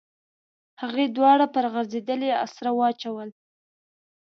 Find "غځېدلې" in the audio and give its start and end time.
1.73-2.29